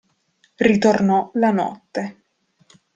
Ritornò 0.69 1.29
la 1.35 1.51
notte. 1.51 2.15